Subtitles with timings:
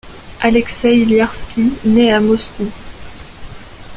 [0.41, 2.67] Alexeï Liarski nait à Moscou.